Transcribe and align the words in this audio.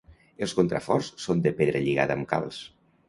Els 0.45 0.53
contraforts 0.59 1.11
són 1.25 1.43
de 1.49 1.53
pedra 1.59 1.83
lligada 1.85 2.17
amb 2.19 2.29
calç. 2.33 2.59